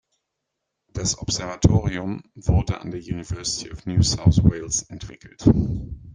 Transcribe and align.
Das 0.93 1.19
Observatorium 1.19 2.23
wurde 2.33 2.81
an 2.81 2.89
der 2.89 3.01
University 3.01 3.69
of 3.71 3.85
New 3.85 4.01
South 4.01 4.43
Wales 4.43 4.81
entwickelt. 4.89 5.45